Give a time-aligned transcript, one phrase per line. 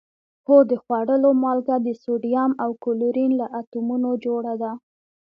[0.45, 4.71] هو د خوړلو مالګه د سوډیم او کلورین له اتومونو جوړه ده